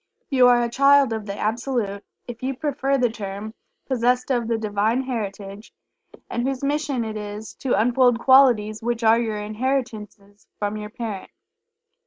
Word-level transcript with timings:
You 0.31 0.47
are 0.47 0.63
a 0.63 0.67
Child 0.67 1.13
of 1.13 1.27
the 1.27 1.37
Absolute, 1.37 2.03
if 2.27 2.41
you 2.41 2.57
prefer 2.57 2.97
the 2.97 3.11
term, 3.11 3.53
possessed 3.85 4.31
of 4.31 4.47
the 4.47 4.57
Divine 4.57 5.03
Heritage, 5.03 5.71
and 6.27 6.41
whose 6.41 6.63
mission 6.63 7.05
it 7.05 7.15
is 7.17 7.53
to 7.59 7.79
unfold 7.79 8.17
qualities 8.17 8.81
which 8.81 9.03
are 9.03 9.19
your 9.19 9.37
inheritances 9.37 10.47
from 10.57 10.75
your 10.75 10.89
Parent. 10.89 11.29